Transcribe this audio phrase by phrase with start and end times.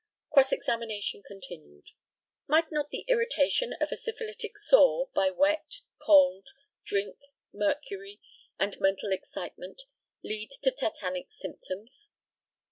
[0.33, 1.89] Cross examination continued:
[2.47, 6.47] Might not the irritation of a syphilitic sore, by wet, cold,
[6.83, 7.19] drink,
[7.53, 8.19] mercury,
[8.57, 9.83] and mental excitement,
[10.23, 12.09] lead to tetanic symptoms?